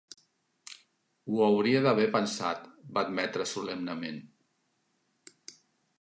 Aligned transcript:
"Ho 1.35 1.43
hauria 1.49 1.83
d'haver 1.87 2.07
pensat", 2.17 2.65
va 2.97 3.03
admetre 3.09 3.49
solemnement. 3.53 4.21